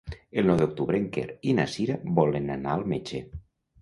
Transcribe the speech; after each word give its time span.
El 0.41 0.47
nou 0.51 0.55
d'octubre 0.61 0.99
en 1.01 1.05
Quer 1.17 1.25
i 1.51 1.55
na 1.59 1.67
Cira 1.75 1.99
volen 2.21 2.53
anar 2.59 2.75
al 2.77 2.87
metge. 2.95 3.23